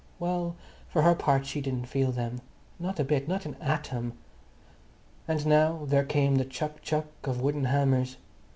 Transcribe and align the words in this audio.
Well, 0.17 0.55
for 0.89 1.03
her 1.03 1.13
part, 1.13 1.45
she 1.45 1.61
didn't 1.61 1.85
feel 1.85 2.11
them. 2.11 2.41
Not 2.79 2.99
a 2.99 3.03
bit, 3.03 3.27
not 3.27 3.45
an 3.45 3.55
atom.... 3.61 4.13
And 5.27 5.45
now 5.45 5.85
there 5.85 6.05
came 6.05 6.37
the 6.37 6.43
chock 6.45 6.81
chock 6.81 7.05
of 7.23 7.39
wooden 7.41 7.65
hammers. 7.65 8.17